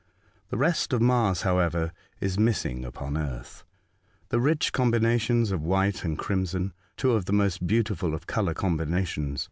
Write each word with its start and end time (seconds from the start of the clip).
The 0.49 0.57
red 0.57 0.87
of 0.93 0.99
Mars, 1.03 1.43
however, 1.43 1.91
is 2.19 2.39
missing 2.39 2.83
upon 2.83 3.15
earth— 3.15 3.63
the 4.29 4.39
rich 4.39 4.73
com 4.73 4.91
binations 4.91 5.51
of 5.51 5.61
white 5.61 6.03
and 6.03 6.17
crimson— 6.17 6.73
two 6.97 7.11
of 7.11 7.25
the 7.25 7.33
most 7.33 7.67
beautiful 7.67 8.15
of 8.15 8.25
colour 8.25 8.55
combinations. 8.55 9.39